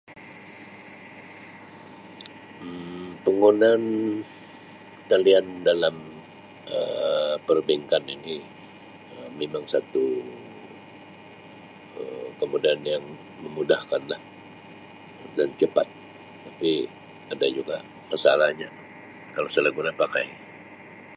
Um 2.65 3.03
Penggunaan 3.25 3.83
talian 5.09 5.45
dalam 5.67 5.95
Um 6.75 7.33
perbankan 7.47 8.03
ini 8.15 8.37
Um 9.15 9.29
memang 9.39 9.65
satu 9.73 10.05
Um 12.01 12.27
kemudahan 12.41 12.81
yang 12.93 13.03
memudahkan 13.45 14.01
lah 14.11 14.21
dan 15.37 15.49
cepat 15.61 15.87
tapi 16.45 16.71
ada 17.33 17.45
juga 17.57 17.77
masalahnya 18.11 18.69
kalau 19.37 19.49
salah 19.53 19.69
guna 19.77 19.91
pakai. 20.01 20.25